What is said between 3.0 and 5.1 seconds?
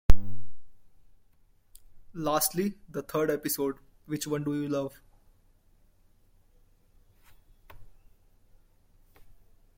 third episode, 'Which One Do You Love?